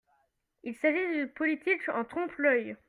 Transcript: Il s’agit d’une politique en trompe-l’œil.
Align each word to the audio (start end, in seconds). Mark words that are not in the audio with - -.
Il 0.63 0.73
s’agit 0.73 1.11
d’une 1.13 1.27
politique 1.29 1.87
en 1.89 2.03
trompe-l’œil. 2.03 2.75